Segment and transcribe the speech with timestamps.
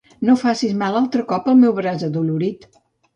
[0.27, 2.67] No facis mal altre cop al meu braç adolorit.